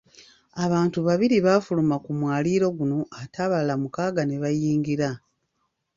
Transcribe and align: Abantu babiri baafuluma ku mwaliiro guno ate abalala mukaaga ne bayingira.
Abantu 0.65 0.99
babiri 1.07 1.37
baafuluma 1.45 1.95
ku 2.03 2.11
mwaliiro 2.19 2.67
guno 2.77 2.97
ate 3.21 3.37
abalala 3.45 3.73
mukaaga 3.81 4.23
ne 4.25 4.37
bayingira. 4.43 5.09